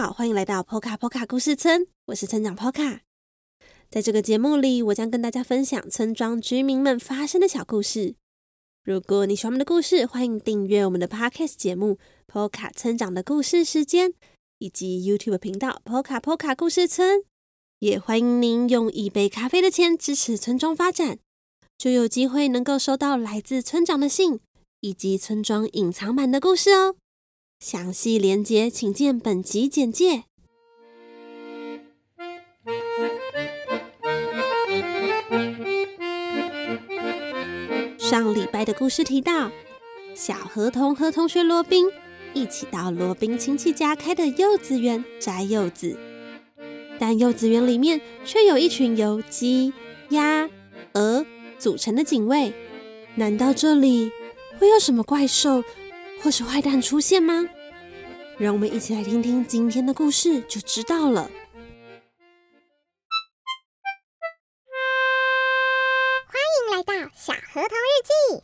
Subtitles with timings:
[0.00, 3.00] 好，欢迎来到波卡波卡故事村，我是村长 Poka。
[3.90, 8.14] 在这个节目里，我将跟大家分享村庄居民们发生的小故事。
[8.82, 11.98] 如果你喜欢我们的故事，欢迎订阅我们的 Podcast 节目
[12.32, 14.12] 《Poka 村长的故事时间》，
[14.56, 17.18] 以及 YouTube 频道《波卡波卡故事村》。
[17.80, 21.18] 也欢迎您用一杯咖啡的钱支持村庄发展，
[21.76, 24.40] 就有机会能够收到来自村长的信，
[24.80, 26.96] 以及村庄隐藏版的故事哦。
[27.60, 30.24] 详细连结请见本集简介。
[37.98, 39.50] 上礼拜的故事提到，
[40.14, 41.86] 小河童和同学罗宾
[42.32, 45.98] 一起到罗宾亲戚家开的柚子园摘柚子。
[46.98, 49.74] 但柚子园里面却有一群由鸡、
[50.08, 50.48] 鸭、
[50.94, 51.26] 鹅
[51.58, 52.54] 组成的警卫，
[53.16, 54.10] 难道这里
[54.58, 55.62] 会有什么怪兽
[56.22, 57.48] 或是坏蛋出现吗？
[58.38, 61.30] 让我们一起来听听今天的故事，就知道了。
[66.26, 68.42] 欢迎来到小河童日记。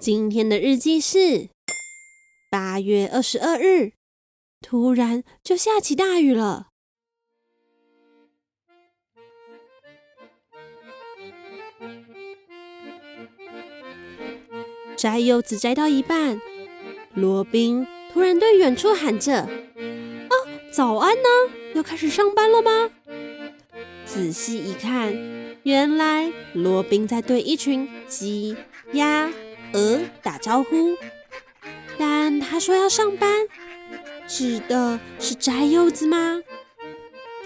[0.00, 1.48] 今天的日记是
[2.50, 3.92] 八月二十二日，
[4.60, 6.71] 突然就下起大雨了。
[15.02, 16.40] 摘柚子摘到一半，
[17.14, 19.34] 罗宾突然对远处喊着
[20.30, 20.34] ：“啊，
[20.72, 21.28] 早安呢！
[21.74, 22.88] 要开始上班了吗？”
[24.06, 25.12] 仔细一看，
[25.64, 28.56] 原来罗宾在对一群鸡、
[28.92, 29.28] 鸭、
[29.72, 30.96] 鹅打招呼。
[31.98, 33.48] 但他说要上班，
[34.28, 36.40] 指的是摘柚子吗？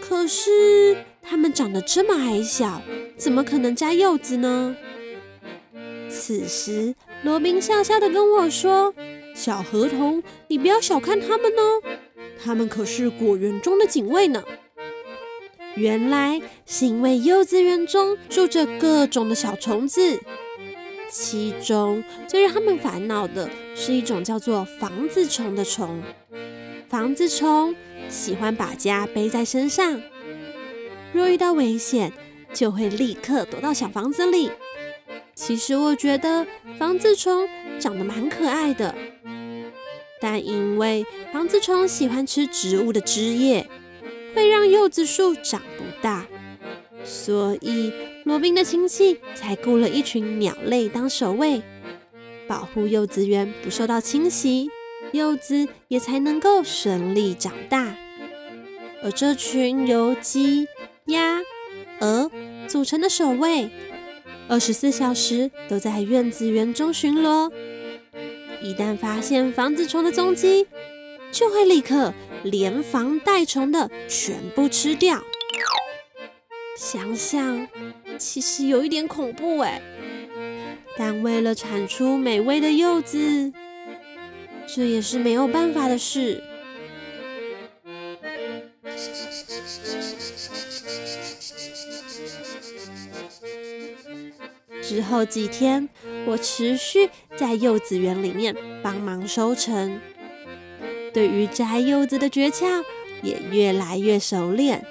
[0.02, 2.82] 可是他们长得这么矮小，
[3.16, 4.76] 怎么可能摘柚子呢？
[6.08, 6.94] 此时，
[7.26, 8.94] 罗宾笑笑的跟我说
[9.34, 11.82] ：“小河童，你不要小看他们哦，
[12.40, 14.44] 他们可是果园中的警卫呢。
[15.74, 20.20] 原来是因为柚子园中住着各种的小虫子，
[21.10, 26.00] 其中最让他们烦恼的是一种叫做房子虫的虫。
[26.88, 27.74] 房子虫
[28.08, 30.00] 喜欢把家背在身上，
[31.12, 32.12] 若遇到危险，
[32.52, 34.52] 就会立刻躲到小房子里。”
[35.36, 36.46] 其实我觉得
[36.78, 37.46] 房子虫
[37.78, 38.94] 长得蛮可爱的，
[40.18, 43.68] 但因为房子虫喜欢吃植物的枝叶，
[44.34, 46.26] 会让柚子树长不大，
[47.04, 47.92] 所以
[48.24, 51.62] 罗宾的亲戚才雇了一群鸟类当守卫，
[52.48, 54.70] 保护柚子园不受到侵袭，
[55.12, 57.94] 柚子也才能够顺利长大。
[59.02, 60.66] 而这群由鸡、
[61.04, 61.40] 鸭、
[62.00, 62.30] 鹅
[62.66, 63.70] 组成的守卫。
[64.48, 67.50] 二十四小时都在院子园中巡逻，
[68.62, 70.66] 一旦发现房子虫的踪迹，
[71.32, 72.14] 就会立刻
[72.44, 75.20] 连房带虫的全部吃掉。
[76.78, 77.66] 想想
[78.18, 79.82] 其实有一点恐怖哎，
[80.96, 83.52] 但为了产出美味的柚子，
[84.66, 86.42] 这也是没有办法的事。
[94.96, 95.86] 之后几天，
[96.24, 100.00] 我持续在柚子园里面帮忙收成，
[101.12, 102.82] 对于摘柚子的诀窍
[103.20, 104.82] 也越来越熟练。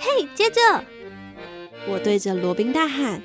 [0.00, 0.60] 嘿，接着，
[1.86, 3.22] 我对着罗宾大喊：“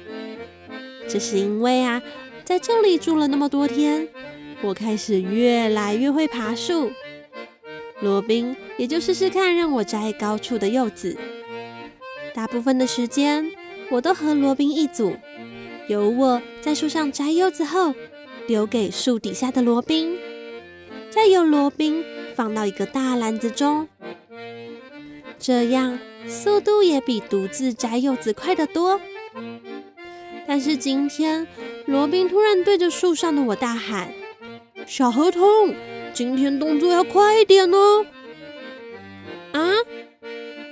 [1.09, 1.99] 这是因为啊，
[2.45, 4.07] 在这里住了那么多天，
[4.61, 6.91] 我开始越来越会爬树。
[8.01, 11.17] 罗宾也就试试看让我摘高处的柚子，
[12.35, 13.49] 大部分的时间。”
[13.91, 15.15] 我都和罗宾一组，
[15.87, 17.93] 由我在树上摘柚子后，
[18.47, 20.17] 留给树底下的罗宾，
[21.09, 22.03] 再由罗宾
[22.35, 23.87] 放到一个大篮子中，
[25.37, 28.99] 这样速度也比独自摘柚子快得多。
[30.47, 31.47] 但是今天，
[31.85, 34.11] 罗宾突然对着树上的我大喊
[34.85, 35.73] ：“小河童，
[36.13, 38.05] 今天动作要快一点哦！”
[39.53, 39.69] 啊，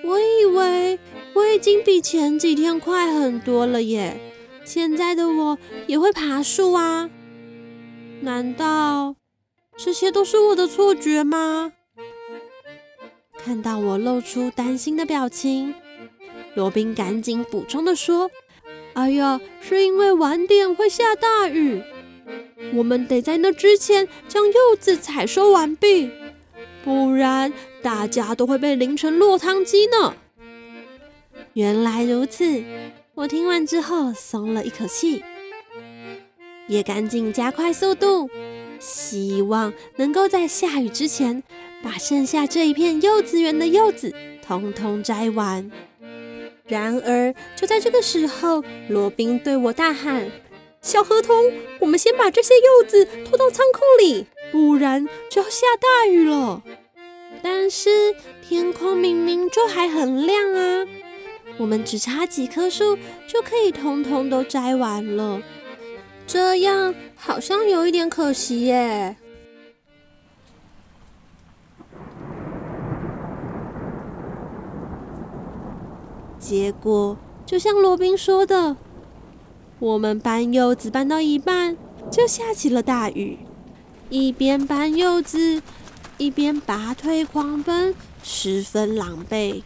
[0.03, 0.90] 我以为。
[1.33, 4.19] 我已经比前几天快很多了耶！
[4.65, 5.57] 现在的我
[5.87, 7.09] 也会爬树啊？
[8.21, 9.15] 难道
[9.77, 11.71] 这些都是我的错觉吗？
[13.37, 15.73] 看到我露出担心的表情，
[16.53, 18.29] 罗宾赶紧补充的说
[18.93, 21.81] ：“哎呀，是因为晚点会下大雨，
[22.75, 26.11] 我们得在那之前将柚子采收完毕，
[26.83, 27.51] 不然
[27.81, 30.13] 大家都会被淋成落汤鸡呢。”
[31.53, 32.63] 原来如此，
[33.13, 35.21] 我听完之后松了一口气，
[36.67, 38.29] 也赶紧加快速度，
[38.79, 41.43] 希望能够在下雨之前
[41.83, 45.69] 把剩下这一片柚子园的柚子通通摘完。
[46.67, 50.31] 然而，就在这个时候，罗宾对我大喊
[50.81, 51.51] ：“小河童，
[51.81, 56.63] 我们先把这些柚子拖到仓库里，不然就要下大雨了。”
[57.43, 58.15] 但是
[58.47, 60.87] 天空明明就还很亮啊，
[61.61, 62.97] 我们只差几棵树
[63.27, 65.39] 就可以通通都摘完了，
[66.25, 69.15] 这样好像有一点可惜耶。
[76.39, 77.15] 结果
[77.45, 78.75] 就像罗宾说的，
[79.77, 81.77] 我们搬柚子搬到一半，
[82.09, 83.37] 就下起了大雨，
[84.09, 85.61] 一边搬柚子。
[86.17, 89.63] 一边拔腿狂奔，十分狼狈。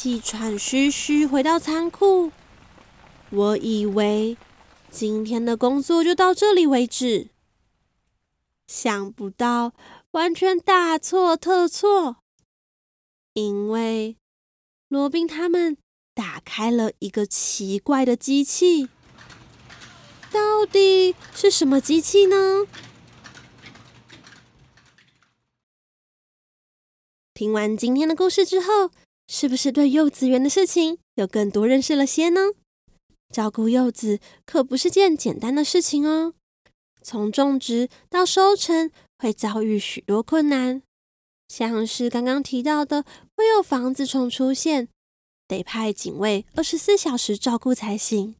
[0.00, 2.30] 气喘吁吁回到仓库，
[3.30, 4.36] 我以为
[4.88, 7.30] 今天的工作就到这里为止，
[8.68, 9.72] 想不到
[10.12, 12.18] 完全大错特错，
[13.32, 14.16] 因为
[14.86, 15.76] 罗宾他们
[16.14, 18.88] 打开了一个奇怪的机器，
[20.30, 22.68] 到底是什么机器呢？
[27.34, 28.92] 听完今天的故事之后，
[29.28, 32.52] 是不是对柚子园的事情有更多认识了些呢？
[33.30, 36.32] 照顾柚子可不是件简单的事情哦，
[37.02, 40.80] 从种植到收成会遭遇许多困难，
[41.46, 43.04] 像是刚刚提到的
[43.36, 44.88] 会有房子虫出现，
[45.46, 48.34] 得派警卫二十四小时照顾才行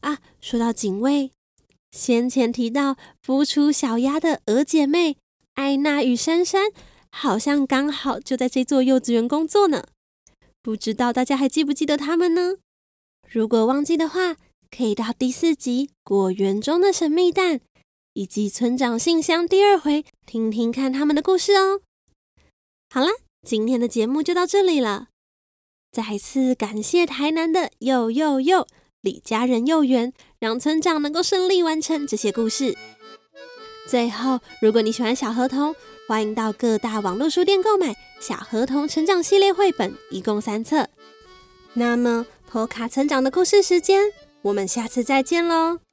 [0.00, 0.18] 啊。
[0.40, 1.30] 说到警卫，
[1.92, 5.16] 先前提到孵出小鸭的鹅姐妹
[5.54, 6.72] 艾娜与珊珊。
[7.16, 9.86] 好像刚好就在这座柚子园工作呢，
[10.64, 12.56] 不知道大家还记不记得他们呢？
[13.28, 14.36] 如果忘记的话，
[14.74, 17.56] 可以到第四集《果园中的神秘蛋》
[18.14, 21.82] 以及《村长信箱》第二回听听看他们的故事哦。
[22.88, 23.10] 好啦，
[23.46, 25.08] 今天的节目就到这里了，
[25.92, 28.66] 再次感谢台南的又又又
[29.02, 32.74] 李家人柚园，让村长能够顺利完成这些故事。
[33.86, 35.76] 最后，如果你喜欢小河童，
[36.08, 37.92] 欢迎到各大网络书店购买
[38.26, 40.88] 《小河童成长系列》绘本，一共三册。
[41.74, 44.00] 那么，波卡成长的故事时间，
[44.40, 45.83] 我们下次再见喽。